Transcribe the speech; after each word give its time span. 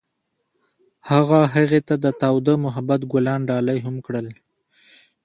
هغه 1.09 1.39
هغې 1.53 1.79
ته 1.87 1.95
د 2.03 2.05
تاوده 2.21 2.53
محبت 2.65 3.01
ګلان 3.11 3.39
ډالۍ 3.49 3.79
هم 3.85 3.95
کړل. 4.05 4.27